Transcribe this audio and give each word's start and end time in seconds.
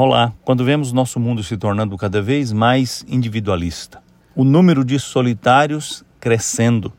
Olá, 0.00 0.32
quando 0.44 0.64
vemos 0.64 0.92
nosso 0.92 1.18
mundo 1.18 1.42
se 1.42 1.56
tornando 1.56 1.96
cada 1.96 2.22
vez 2.22 2.52
mais 2.52 3.04
individualista, 3.08 4.00
o 4.32 4.44
número 4.44 4.84
de 4.84 4.96
solitários 4.96 6.04
crescendo. 6.20 6.92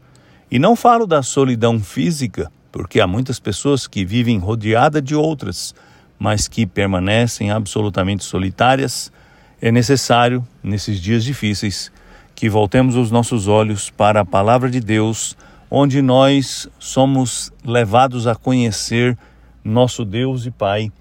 E 0.52 0.60
não 0.60 0.76
falo 0.76 1.08
da 1.08 1.24
solidão 1.24 1.80
física, 1.80 2.52
porque 2.70 3.00
há 3.00 3.08
muitas 3.08 3.40
pessoas 3.40 3.88
que 3.88 4.04
vivem 4.04 4.38
rodeadas 4.38 5.02
de 5.02 5.16
outras, 5.16 5.74
mas 6.20 6.50
que 6.50 6.66
permanecem 6.66 7.52
absolutamente 7.52 8.26
solitárias, 8.26 9.14
é 9.62 9.72
necessário, 9.72 10.46
nesses 10.62 11.00
dias 11.00 11.24
difíceis, 11.24 11.90
que 12.36 12.50
voltemos 12.50 12.98
os 12.98 13.10
nossos 13.10 13.48
olhos 13.48 13.90
para 13.90 14.20
a 14.20 14.26
palavra 14.26 14.70
de 14.70 14.82
Deus, 14.82 15.38
onde 15.72 16.02
nós 16.02 16.68
somos 16.78 17.50
levados 17.64 18.28
a 18.28 18.36
conhecer 18.36 19.18
nosso 19.64 20.04
Deus 20.04 20.46
e 20.46 20.52
Pai 20.52 20.92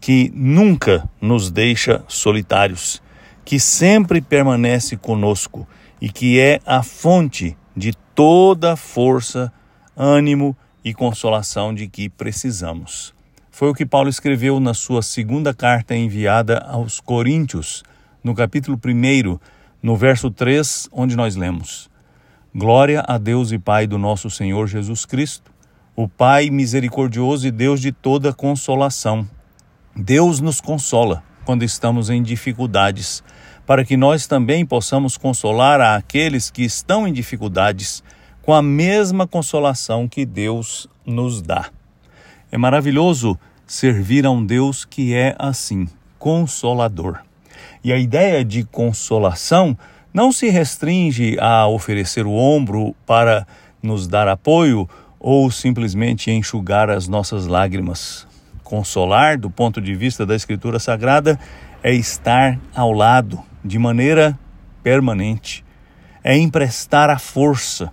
que 0.00 0.30
nunca 0.34 1.08
nos 1.20 1.50
deixa 1.50 2.04
solitários, 2.06 3.02
que 3.44 3.58
sempre 3.58 4.20
permanece 4.20 4.96
conosco 4.96 5.66
e 6.00 6.08
que 6.08 6.38
é 6.38 6.60
a 6.64 6.82
fonte 6.82 7.56
de 7.76 7.92
toda 8.14 8.76
força, 8.76 9.52
ânimo 9.96 10.56
e 10.84 10.94
consolação 10.94 11.74
de 11.74 11.88
que 11.88 12.08
precisamos. 12.08 13.14
Foi 13.50 13.68
o 13.68 13.74
que 13.74 13.84
Paulo 13.84 14.08
escreveu 14.08 14.60
na 14.60 14.72
sua 14.72 15.02
segunda 15.02 15.52
carta 15.52 15.96
enviada 15.96 16.58
aos 16.58 17.00
Coríntios, 17.00 17.82
no 18.22 18.34
capítulo 18.34 18.78
1, 18.84 19.38
no 19.82 19.96
verso 19.96 20.30
3, 20.30 20.88
onde 20.92 21.16
nós 21.16 21.34
lemos: 21.34 21.90
Glória 22.54 23.02
a 23.06 23.18
Deus 23.18 23.50
e 23.50 23.58
Pai 23.58 23.86
do 23.86 23.98
nosso 23.98 24.30
Senhor 24.30 24.68
Jesus 24.68 25.04
Cristo, 25.04 25.50
o 25.96 26.08
Pai 26.08 26.50
misericordioso 26.50 27.48
e 27.48 27.50
Deus 27.50 27.80
de 27.80 27.90
toda 27.90 28.32
consolação 28.32 29.26
Deus 30.00 30.38
nos 30.38 30.60
consola 30.60 31.24
quando 31.44 31.64
estamos 31.64 32.08
em 32.08 32.22
dificuldades, 32.22 33.20
para 33.66 33.84
que 33.84 33.96
nós 33.96 34.28
também 34.28 34.64
possamos 34.64 35.16
consolar 35.16 35.80
aqueles 35.80 36.52
que 36.52 36.62
estão 36.62 37.06
em 37.06 37.12
dificuldades 37.12 38.04
com 38.40 38.54
a 38.54 38.62
mesma 38.62 39.26
consolação 39.26 40.06
que 40.06 40.24
Deus 40.24 40.86
nos 41.04 41.42
dá. 41.42 41.68
É 42.52 42.56
maravilhoso 42.56 43.36
servir 43.66 44.24
a 44.24 44.30
um 44.30 44.46
Deus 44.46 44.84
que 44.84 45.14
é 45.14 45.34
assim, 45.36 45.88
consolador. 46.16 47.18
E 47.82 47.92
a 47.92 47.98
ideia 47.98 48.44
de 48.44 48.62
consolação 48.62 49.76
não 50.14 50.30
se 50.30 50.48
restringe 50.48 51.36
a 51.40 51.66
oferecer 51.66 52.24
o 52.24 52.34
ombro 52.34 52.94
para 53.04 53.44
nos 53.82 54.06
dar 54.06 54.28
apoio 54.28 54.88
ou 55.18 55.50
simplesmente 55.50 56.30
enxugar 56.30 56.88
as 56.88 57.08
nossas 57.08 57.48
lágrimas. 57.48 58.27
Consolar, 58.68 59.38
do 59.38 59.48
ponto 59.48 59.80
de 59.80 59.94
vista 59.94 60.26
da 60.26 60.36
Escritura 60.36 60.78
Sagrada, 60.78 61.40
é 61.82 61.94
estar 61.94 62.60
ao 62.74 62.92
lado 62.92 63.42
de 63.64 63.78
maneira 63.78 64.38
permanente, 64.82 65.64
é 66.22 66.36
emprestar 66.36 67.08
a 67.08 67.18
força, 67.18 67.90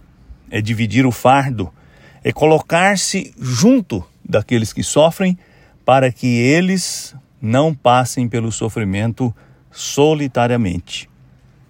é 0.51 0.59
dividir 0.59 1.05
o 1.05 1.13
fardo, 1.13 1.73
é 2.21 2.33
colocar-se 2.33 3.33
junto 3.39 4.05
daqueles 4.27 4.73
que 4.73 4.83
sofrem 4.83 5.37
para 5.85 6.11
que 6.11 6.27
eles 6.27 7.15
não 7.41 7.73
passem 7.73 8.27
pelo 8.27 8.51
sofrimento 8.51 9.33
solitariamente. 9.71 11.09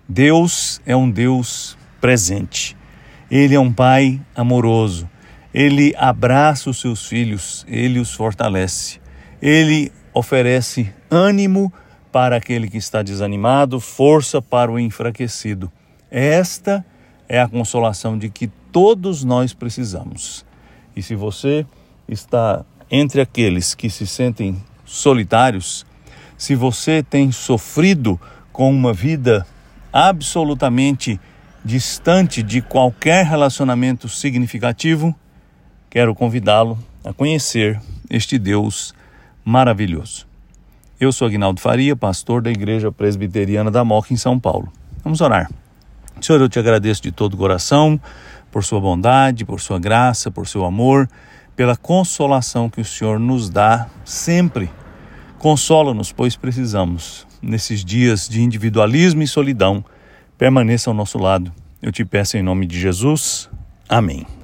Deus 0.09 0.81
é 0.83 0.95
um 0.95 1.11
Deus 1.11 1.77
presente. 2.01 2.75
Ele 3.29 3.53
é 3.53 3.59
um 3.59 3.71
Pai 3.71 4.19
amoroso. 4.35 5.07
Ele 5.57 5.95
abraça 5.97 6.69
os 6.69 6.81
seus 6.81 7.07
filhos, 7.07 7.65
ele 7.69 7.97
os 7.97 8.13
fortalece. 8.13 8.99
Ele 9.41 9.89
oferece 10.13 10.93
ânimo 11.09 11.71
para 12.11 12.35
aquele 12.35 12.69
que 12.69 12.75
está 12.75 13.01
desanimado, 13.01 13.79
força 13.79 14.41
para 14.41 14.69
o 14.69 14.77
enfraquecido. 14.77 15.71
Esta 16.11 16.85
é 17.29 17.39
a 17.39 17.47
consolação 17.47 18.17
de 18.17 18.27
que 18.29 18.47
todos 18.69 19.23
nós 19.23 19.53
precisamos. 19.53 20.45
E 20.93 21.01
se 21.01 21.15
você 21.15 21.65
está 22.05 22.65
entre 22.91 23.21
aqueles 23.21 23.73
que 23.73 23.89
se 23.89 24.05
sentem 24.05 24.61
solitários, 24.83 25.85
se 26.37 26.53
você 26.53 27.01
tem 27.01 27.31
sofrido 27.31 28.19
com 28.51 28.69
uma 28.69 28.91
vida 28.91 29.47
absolutamente 29.93 31.17
distante 31.63 32.43
de 32.43 32.61
qualquer 32.61 33.25
relacionamento 33.25 34.09
significativo, 34.09 35.15
quero 35.95 36.13
convidá-lo 36.13 36.77
a 37.05 37.13
conhecer 37.13 37.79
este 38.09 38.37
Deus 38.37 38.93
maravilhoso. 39.45 40.27
Eu 40.99 41.09
sou 41.13 41.25
Agnaldo 41.25 41.61
Faria, 41.61 41.95
pastor 41.95 42.41
da 42.41 42.51
Igreja 42.51 42.91
Presbiteriana 42.91 43.71
da 43.71 43.81
Moca, 43.85 44.13
em 44.13 44.17
São 44.17 44.37
Paulo. 44.37 44.69
Vamos 45.05 45.21
orar. 45.21 45.49
Senhor, 46.19 46.41
eu 46.41 46.49
te 46.49 46.59
agradeço 46.59 47.01
de 47.01 47.13
todo 47.13 47.35
o 47.35 47.37
coração 47.37 47.97
por 48.51 48.61
sua 48.61 48.81
bondade, 48.81 49.45
por 49.45 49.61
sua 49.61 49.79
graça, 49.79 50.29
por 50.29 50.49
seu 50.49 50.65
amor, 50.65 51.09
pela 51.55 51.77
consolação 51.77 52.69
que 52.69 52.81
o 52.81 52.85
Senhor 52.85 53.17
nos 53.17 53.49
dá 53.49 53.87
sempre. 54.03 54.69
Consola-nos, 55.39 56.11
pois 56.11 56.35
precisamos. 56.35 57.25
Nesses 57.41 57.85
dias 57.85 58.27
de 58.27 58.41
individualismo 58.41 59.23
e 59.23 59.27
solidão, 59.29 59.81
permaneça 60.37 60.89
ao 60.89 60.93
nosso 60.93 61.17
lado. 61.17 61.53
Eu 61.81 61.89
te 61.89 62.03
peço 62.03 62.35
em 62.35 62.43
nome 62.43 62.65
de 62.65 62.77
Jesus. 62.77 63.49
Amém. 63.87 64.34